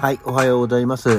[0.00, 1.10] はい、おはようございます。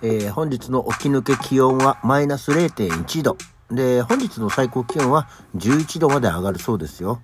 [0.00, 3.36] えー、本日の起き抜け気温はマイナス0.1度。
[3.68, 7.20] で、本日の最高気温は11度まで上がるそうですよ。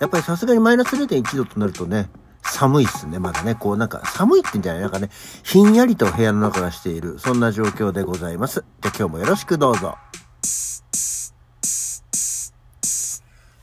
[0.00, 2.10] やっぱりさすがにマイナス0.1度となるとね、
[2.42, 3.54] 寒いっすね、まだね。
[3.54, 4.82] こうなんか寒いってんじゃない？
[4.82, 5.08] なんかね、
[5.44, 8.64] ひんやりと部屋の中がしている、そんな状況でございます。
[8.80, 9.98] で、今日もよろしくどうぞ。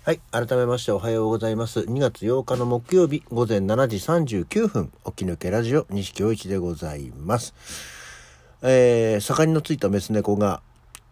[0.05, 0.19] はい。
[0.29, 1.79] 改めましておはようございます。
[1.79, 3.97] 2月8日の木曜日午前7時
[4.45, 7.55] 39分、起き抜けラジオ西京一でございます。
[8.61, 10.61] えー、盛りのついたメス猫が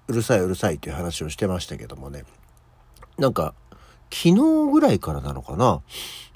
[0.07, 2.23] うるさいうるさいという話をしてましたけどもね。
[3.17, 3.55] なんか、
[4.11, 5.81] 昨日ぐらいからなのかな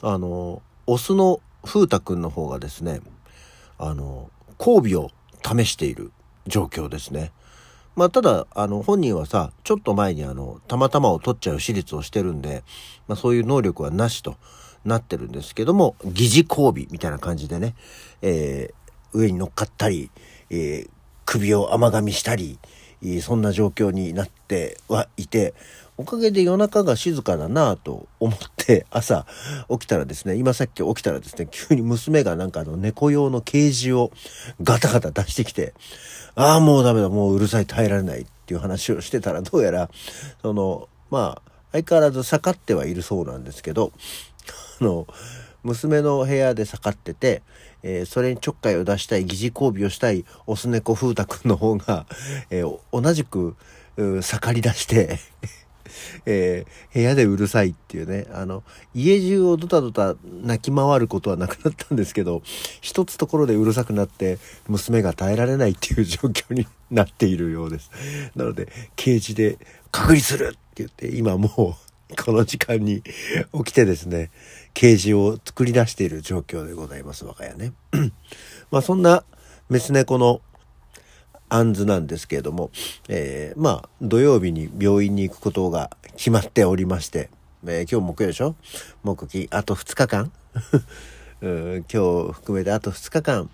[0.02, 3.02] あの、オスの風太くんの方がですね、
[3.78, 5.12] あの、交尾を
[5.46, 6.12] 試している
[6.48, 7.34] 状況ですね。
[7.98, 12.64] まあ、ただ、あの、本人はさ、ちょっと前にあの、たまたまを取っちゃう私立をしてるんで、
[13.08, 14.36] まあ、そういう能力はなしと
[14.86, 17.74] なってるんですけども、疑似交尾みたいな感じでね、
[18.22, 20.12] えー、上に乗っかったり、
[20.52, 20.90] えー、
[21.26, 22.60] 首を甘噛みしたり、
[23.22, 25.54] そんな状況になってはいて、
[25.98, 29.26] おかげで夜中が静かだなぁと思って 朝
[29.70, 34.12] 起きたらですね、今さっき起きたらですね、急に娘がなんかあの猫用のケージを
[34.62, 35.74] ガタガタ出してきて、
[36.36, 39.90] ああ、もうダメだ、もううるさい、耐えられないっていう話をしてたら、どうやら、
[40.44, 43.92] その、まあ、相変わらず盛ってはいるそうなんですけど、
[44.80, 45.08] あの、
[45.68, 47.44] 娘の部屋で盛ってて、
[47.84, 52.06] えー、それにちょっかいを出したい、疑似交尾をしたい、オス猫風太くんの方が、
[52.50, 53.56] えー、同じく、
[53.98, 55.18] 盛り出して
[56.28, 62.44] えー、部屋でうるさいっていうね、あの、家中をドタドタ泣き回ることはなくなったんですけど、
[62.82, 64.38] 一つところでうるさくなって、
[64.68, 67.90] 娘が耐えられないっていう状況になっているようです。
[68.36, 69.58] なので、ケージで
[69.92, 71.87] 隔離するって言って、今もう、
[72.24, 74.32] この時間に起きてですね、
[74.74, 77.74] ケージを作り出している状況でございます、我が家ね。
[78.72, 79.24] まあそんな
[79.70, 80.42] メス猫の
[81.50, 82.72] アンズなんですけれども、
[83.10, 87.30] えー、まあ、土曜日に病院に行くことが決まっておりまして、
[87.66, 88.56] えー、今日木曜でしょ？
[89.04, 90.32] 木金、あと2日間
[91.42, 93.50] うん、今日含めてあと2日間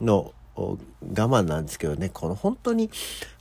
[0.00, 2.90] の我慢なんですけどね、この本当に、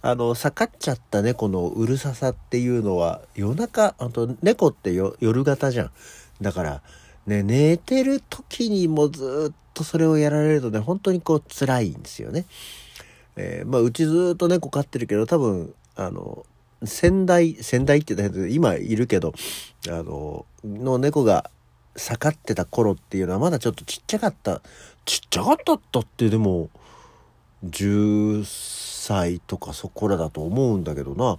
[0.02, 5.92] あの、下がっちゃった猫のうるささっていうのは、夜中、あと猫って夜型じゃん。
[6.42, 6.82] だから、
[7.28, 12.46] ね、寝てる時にもずっとそれをやられるとね、本当にこう辛いんですよね。
[13.36, 16.46] えー、まあ、うちずっと猫飼ってるけど、多分、あの、
[16.84, 19.34] 先代、先代って言ったら今いるけど、
[19.88, 21.50] あの、の猫が
[21.96, 24.62] 盛ってた頃っていうのはまだちょっとちっちゃかった。
[25.06, 26.70] ちっちゃかったったってでも、
[27.66, 31.38] 10歳とかそこらだと思うんだけどな。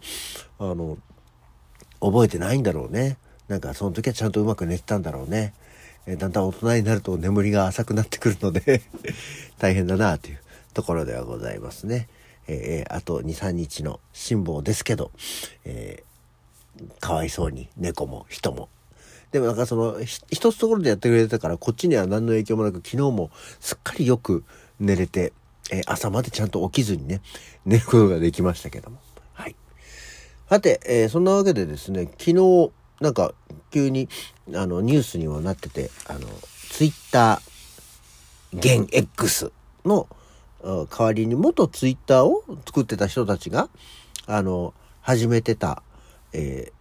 [0.59, 0.99] あの、
[2.01, 3.19] 覚えてないんだろうね。
[3.49, 5.55] なんかその時はちゃんとうまく寝てたんだろうね。
[6.07, 8.83] えだんだん大人になると眠りが浅くなってくるので
[9.59, 10.41] 大変だなという
[10.75, 12.09] ところではございますね。
[12.47, 15.11] えー、あと2、3日の辛抱ですけど、
[15.65, 18.69] えー、かわいそうに猫も人も。
[19.31, 24.45] でもなんかその、一つところでやってくれてたから、こっちには何の影響もなく、昨日もすっかりよく
[24.79, 25.33] 寝れて、
[25.71, 27.21] えー、朝までちゃんと起きずにね、
[27.65, 28.99] 寝ることができましたけども。
[29.33, 29.57] はい。
[30.49, 32.71] さて、えー、そんなわけでですね、昨日、
[33.01, 33.35] なんか、
[33.71, 34.09] 急に、
[34.55, 36.29] あの、ニュースにもなってて、あの、
[36.71, 39.53] ツイッター、現 X
[39.85, 40.09] の、
[40.65, 43.69] 代わりに元ツイッターを作ってた人たちが、
[44.27, 45.83] あの、始めてた、
[46.33, 46.73] え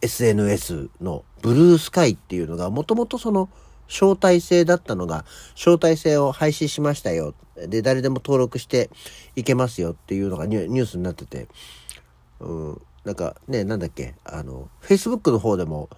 [0.00, 3.50] ー、SNS のブルースカイっていうのが、もともとその、
[3.88, 7.34] 招待制だったのが、招待制を廃止しましたよ。
[7.56, 8.90] で、誰でも登録して
[9.36, 11.48] いけますよっていうのがニュースになってて、
[12.40, 15.90] うん、なんかね、なんだっけ、あの、Facebook の方でも、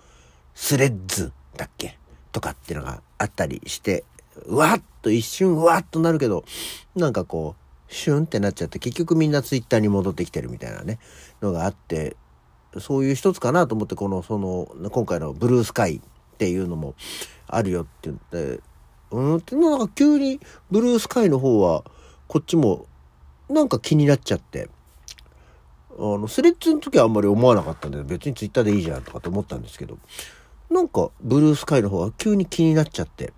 [0.55, 1.99] スレッズだっけ？
[2.33, 4.05] とかっていうのがあったりして、
[4.47, 6.45] うわっと一瞬うわっとなるけど、
[6.97, 10.99] なんかこう、シュンってなっちゃって結局みんなツイッターに戻ってきてるみたいなね、
[11.41, 12.17] のがあって、
[12.81, 16.01] そういう一つかなと思ってこの、その、今回のブルースカイっ
[16.39, 16.97] ていうのも
[17.47, 18.61] あるよって言って、
[19.11, 21.85] うんってなんか急にブルースカイの方は
[22.27, 22.87] こっちも
[23.49, 24.69] なんか気になっちゃって、
[25.97, 29.99] あの、スレッズの時はあんまり思わなかったんで別にツイッターでいいじゃんとかと思ったんですけど、
[30.71, 33.33] なんかブルースカイの方は急に気になっちゃって、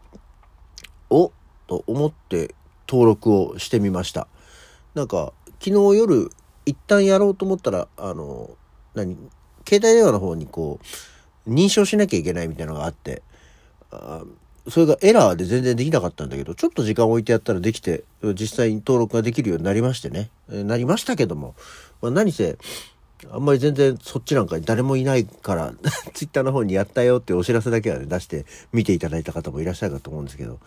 [1.11, 1.33] お
[1.67, 2.55] と思って
[2.89, 4.29] 登録をしてみました。
[4.95, 6.31] なんか、昨日夜、
[6.65, 8.57] 一旦やろうと思ったら、あの、
[8.95, 9.17] 何
[9.69, 10.81] 携帯電話の方にこ
[11.47, 13.23] う、認証しなきゃいけないみたいなのがあって、
[13.91, 14.25] あ
[14.69, 18.03] それがエラーで全然できなかったんだけど、ちょっと時間置いてやったらできて、
[18.35, 20.31] 実際に登録ができるようになりましてね。
[20.49, 21.55] なりましたけども、
[22.03, 22.59] まあ、何せ、
[23.31, 25.73] あんまり全然そっちなんかに誰もいないから、
[26.15, 30.59] ツイッターの方にやったよってお知らせだけは、ね、出して見ていただいた方もいらっしゃるかと思うんですけど、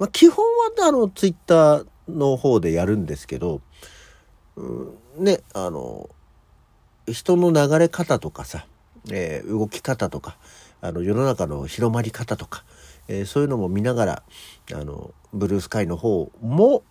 [0.00, 3.60] まあ、基本はあの、ツイッターの方でやるんですけど、
[4.56, 6.10] うん、ね、あの、
[7.06, 8.66] 人の流れ方とかさ、
[9.10, 10.36] えー、動き方とか、
[10.80, 12.64] あの、世の中の広まり方とか、
[13.08, 14.22] えー、そういうのも見ながら、
[14.72, 16.82] あの、ブルースカイの方も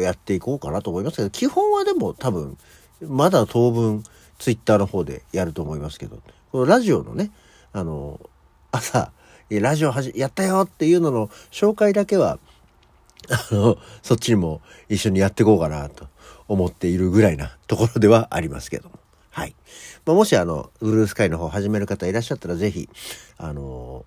[0.00, 2.56] やっていこうかなと思いますけど、基本はでも多分、
[3.00, 4.02] まだ当分、
[4.38, 6.18] ツイッターの方でやると思いますけど、
[6.52, 7.30] このラジオのね、
[7.72, 8.20] あの、
[8.70, 9.12] 朝、
[9.50, 12.38] ラジオはじ、やったよっていうのの紹介だけは、
[13.28, 16.08] あの、そっちにも一緒にやっていこうかなと
[16.48, 19.03] 思っているぐらいなところではありますけども。
[19.34, 19.56] はい。
[20.06, 22.88] まあ、もしあの、ブルースカイの方始める方いらっしゃったらぜひ、
[23.36, 24.04] あの、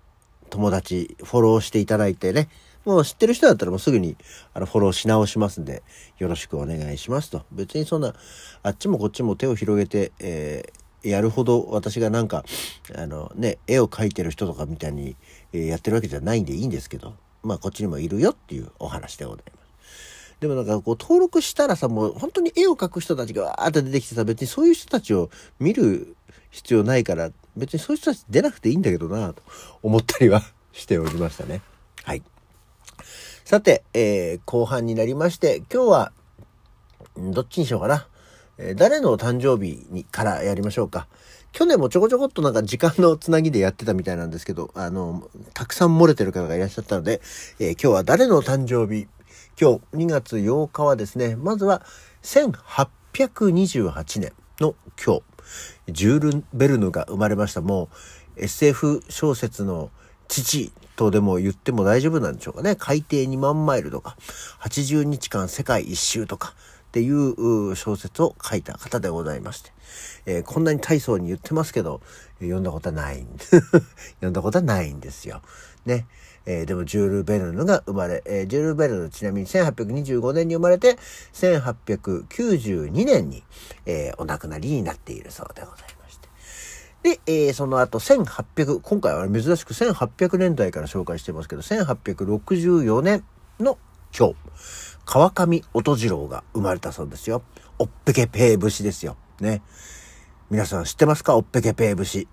[0.50, 2.48] 友達フォローしていただいてね、
[2.86, 4.16] もう知ってる人だったらもうすぐに
[4.54, 5.84] あのフォローし直しますんで、
[6.18, 7.42] よろしくお願いしますと。
[7.52, 8.16] 別にそんな、
[8.64, 12.46] あっちもこっちも手を広げて、えー、やるほど私がなんか、
[12.96, 15.18] あのね、絵を描いてる人とかみたいに、
[15.52, 19.67] え、やってるわけじゃないんでいいんですけど、まあこっちにもいるよっていうお話でございます。
[20.40, 25.30] でもなんかこう登録したらさ、もう本当に絵を描く人たちがわーって出てきてさ、別にそういう人たちを
[25.60, 26.16] 見る
[26.52, 29.42] 必要ないから、別にそういう人たち出なくていいんだけどなと
[29.82, 30.44] 思ったりは
[30.74, 31.62] しておりましたね。
[32.04, 32.22] はい。
[33.46, 36.12] さて、えー、後半になりまして、今日は、
[37.18, 38.08] どっちにしようかな。
[38.60, 41.08] えー、誰の誕生日にからやりましょうか。
[41.52, 47.22] 去年もちょこちょこっとなんか時間のつなぎでやってたみたいなんですけど、あの、たくさん漏れてる方がいらっしゃったので、
[47.60, 49.08] えー、今日は誰の誕生日
[49.60, 51.82] 今日2月8日はですね、まずは
[52.22, 55.24] 1828年の今日、
[55.92, 57.62] ジュール・ベルヌが生まれました。
[57.62, 57.90] も
[58.38, 59.90] う SF 小説の
[60.28, 62.76] 父とでも言っても大丈夫なんでしょうかね。
[62.76, 64.16] 海底2万マイルとか、
[64.62, 66.54] 80日間世界一周とか
[66.90, 69.72] っていう小説を書いた方でございまして、
[70.28, 72.02] えー、こんなに大層に言ってますけど、
[72.42, 73.26] 読んだことはない。
[74.22, 75.42] 読んだことはないんですよ。
[75.88, 76.06] ね。
[76.48, 80.98] えー、でもジュール・ベルヌが生まれ、えー、ジュール・ベルヌちなみに1825年に生まれて、
[81.34, 83.44] 1892年に、
[83.86, 86.30] えー、お亡くなりになっているそうでございまして。
[87.04, 93.26] で、えー、その後1800、今回は珍しく1800年代から紹介してますけど、1864年
[93.60, 93.78] の
[94.18, 94.36] 今日、
[95.06, 97.44] 川上音次郎が生まれたそうですよ。
[97.78, 99.18] おっぺけぺー節ですよ。
[99.42, 99.62] ね。
[100.50, 101.36] 皆さん知ってますか？
[101.36, 102.28] おっぺけぺー節。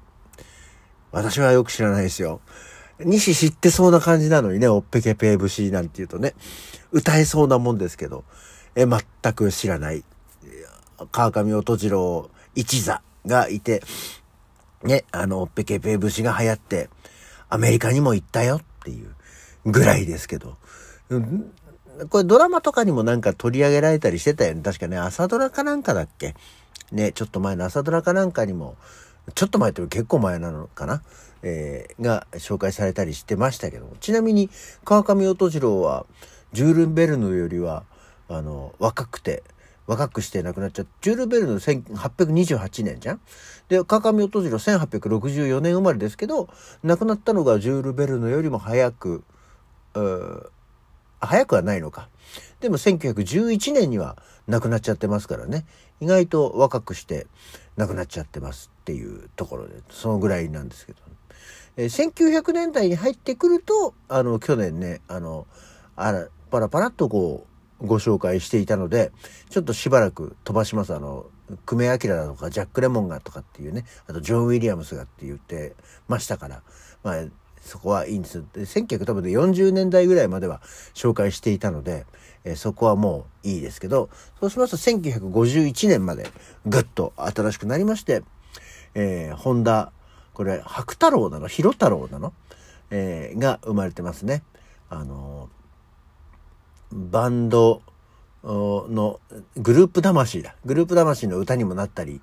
[1.10, 2.40] 私はよく知らないですよ。
[3.00, 6.34] 西知ってそうな感じなのにね、おっぺけぺー節なんて言うとね、
[6.92, 8.24] 歌えそうなもんですけど、
[8.76, 10.04] え、全く知らない。
[11.10, 13.82] 川上音次郎一座がいて、
[14.82, 16.88] ね、あの、おっぺけぺー節が流行って、
[17.48, 19.14] アメリカにも行ったよっていう
[19.64, 20.56] ぐらいですけど、
[22.10, 24.62] これドラマとかにもなんか取り上げられたりしてたよね。
[24.62, 26.34] 確かね、朝ドラかなんかだっけ？
[26.92, 28.76] ね、ちょっと前の朝ドラかなんかにも、
[29.34, 31.02] ちょっと前って結構前なのかな？
[31.44, 34.50] えー、が紹介されたりしてましたけど、ちなみに
[34.84, 36.06] 川上音次郎は、
[36.52, 37.84] ジュール・ベルヌよりは、
[38.28, 39.42] あの、若くて、
[39.86, 40.90] 若くして亡くなっちゃった。
[41.02, 43.20] ジュール・ベルヌ1828年じゃん？
[43.68, 46.48] で、川上音次郎1864年生まれですけど、
[46.82, 49.24] 亡くなったのがジュール・ベルヌよりも早く、
[51.20, 52.08] 早くはないのか。
[52.60, 55.66] でも1911年には亡くなっちゃってますからね。
[56.00, 57.26] 意外と若くして
[57.76, 61.03] 亡くなっちゃってますっていうところで、そのぐらいなんですけど。
[61.76, 65.46] えー、1900年代に入ってくると、あの、去年ね、あの、
[65.96, 67.46] あら、パラパラっとこ
[67.80, 69.12] う、ご紹介していたので、
[69.50, 70.94] ちょっとしばらく飛ばします。
[70.94, 71.26] あの、
[71.66, 75.74] 久米明だとか、ジャック・レモンがとかっていうね、あとジョン・ウィリアムスがって言って
[76.08, 76.62] ましたから、
[77.02, 77.24] まあ、
[77.60, 78.44] そこはいいんです。
[78.52, 80.60] で、1940年代ぐらいまでは
[80.94, 82.06] 紹介していたので、
[82.44, 86.28] えー、そこはもういいですけど、そうしますと1951年まで
[86.66, 88.22] ぐっと新しくなりまして、
[88.94, 89.92] えー、ホンダ
[90.34, 91.48] これ、白太郎なの？
[91.48, 92.32] 広太郎なの？
[92.90, 94.42] えー、が生まれてますね。
[94.90, 95.48] あの
[96.92, 97.82] バンド
[98.44, 99.20] の
[99.56, 100.54] グループ魂だ。
[100.64, 102.20] グループ魂の歌にもなったり、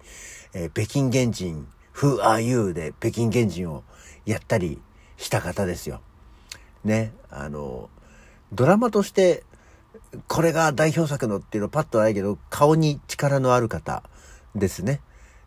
[0.54, 2.74] えー、北京原人、Who are you?
[2.74, 3.84] で北京原人を
[4.26, 4.80] やったり
[5.18, 6.00] した方ですよ。
[6.86, 7.14] ね。
[7.30, 7.90] あの、
[8.54, 9.44] ドラマとして、
[10.28, 14.04] これが代表作のっていうのパッとないけど、顔に力のある方
[14.56, 15.02] ですね。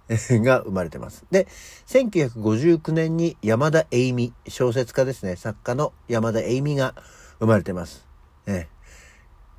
[0.42, 1.24] が生まれてます。
[1.30, 1.46] で、
[1.86, 6.94] 1959年に山田栄美、小説家ですね、作家の山田栄美が
[7.38, 8.06] 生まれてます。
[8.46, 8.68] ね、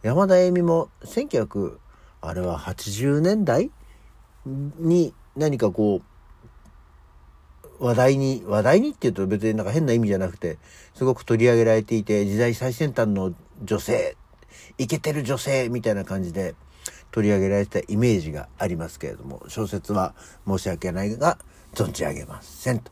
[0.03, 1.77] 山田栄美も1900、
[2.21, 3.71] あれは80年代
[4.45, 10.57] に何かこう、話題に、話題にって言うと別になんか変な意味じゃなくて、
[10.93, 13.33] すごく取り上げられていて、時代最先端の
[13.63, 14.15] 女性、
[14.77, 16.55] イケてる女性みたいな感じで、
[17.15, 20.13] 取り上げられたイメージがありますけれども、小説は
[20.45, 21.37] 申し訳ないが
[21.73, 22.79] 存じ上げません。
[22.79, 22.91] と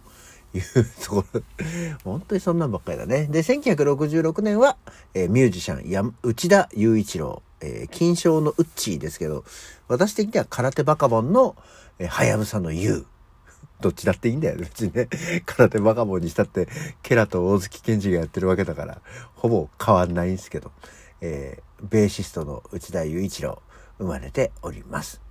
[0.53, 0.63] いう
[1.03, 1.42] ところ、
[2.06, 3.27] 本当にそんなんばっかりだね。
[3.30, 4.77] で、1966年は、
[5.13, 9.44] えー、ミュージシャン、や内田雄一郎、えー、金賞のウッチーですけど、
[9.89, 11.58] 私的には空手バカボンの、
[12.00, 13.06] えー、はやぶさの U。
[13.82, 14.63] どっちだっていいんだよね。
[14.63, 15.10] 別にね。
[15.46, 16.70] 空手バカボンにしたって、
[17.01, 19.01] ケラと大月健二がやってるわけだから、
[19.36, 20.72] ほぼ変わんないんですけど、
[21.20, 23.62] えー、ベーシストの内田雄一郎、
[24.04, 25.22] 生まれております。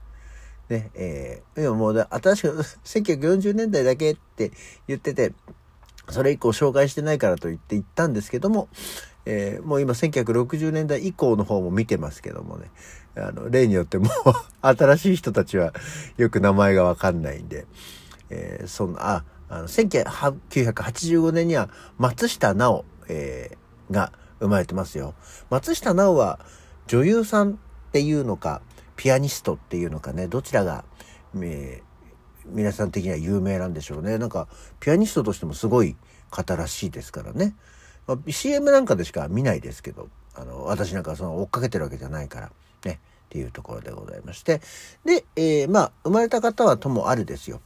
[0.69, 2.49] ね、えー、今もう、新しく、
[2.85, 4.50] 1940年代だけって
[4.88, 5.33] 言ってて、
[6.09, 8.69] それ以降紹介してないからと言って言ったんですけども、
[9.25, 12.71] えー、もう今1960年代以降の方も見てますけどもね、
[13.17, 14.11] あの、例によっても
[14.62, 15.73] 新しい人たちは
[16.17, 17.67] よく名前がわかんないんで、
[18.31, 25.14] えー、そんな、あ、あの、1985年には松下奈緒、えー、が生まれてますよ。
[25.50, 26.41] 松下奈緒は
[26.87, 27.59] 女優さん
[27.92, 28.62] っていうのか、
[28.96, 30.87] ピアニストっていうのかね、どちらが、
[31.37, 34.16] えー、皆さん的には有名なんでしょうね。
[34.16, 34.49] なんか、
[34.80, 35.94] ピアニストとしてもすごい
[36.30, 37.54] 方らしいですからね。
[38.06, 42.50] まあ、CM なんかでしか見ないですけど、あの、私なんかその追っかけてるわけじゃないから、
[42.87, 44.62] ね、っていうところでございまして。
[45.04, 47.61] で、えー、まあ、生まれた方はともあるですよ。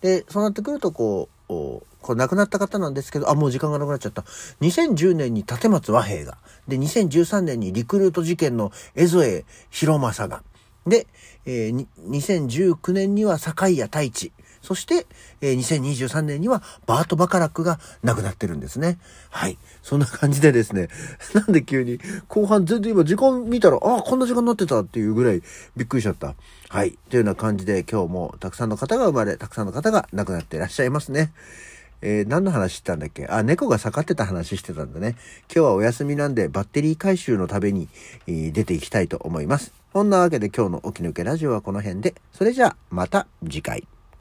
[0.00, 4.22] で、そうなってくると、こう、これ亡くなった方なんですけど、あ、もう時間がなくなっちゃった。
[4.60, 6.38] 2010年に立松和平が、
[6.68, 10.42] で、2013年にリクルート事件の江添博正が、
[10.86, 11.06] で、
[11.44, 14.32] えー、2019年には坂井谷太一、
[14.66, 15.06] そして、
[15.40, 18.98] えー、2023年にはバート・バカラックが亡くなってるんですね。
[19.30, 19.58] はい。
[19.80, 20.88] そんな感じでですね、
[21.34, 25.42] なんで急に後半全然今時間見たら、ああ、こんな時間になってたっていうぐらい
[25.76, 26.34] びっくりしちゃった。
[26.68, 26.98] はい。
[27.10, 31.32] というような感じで今日もたくさんの方が生まれ、たくさんの方が亡くなっていらっしゃいますね。
[32.02, 33.28] えー、何の話したんだっけ？
[33.28, 35.14] あ、猫が盛ってた話してたんだね。
[35.54, 37.88] 今日はお休みなんでバッテリー回収のために、
[38.26, 39.72] えー、出ていきたいと思います。
[39.92, 43.86] そんなわけで今日の起き抜けラジオはこの辺で、それじゃあまた次回。